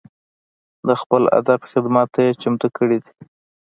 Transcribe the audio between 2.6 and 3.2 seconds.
کړي دي.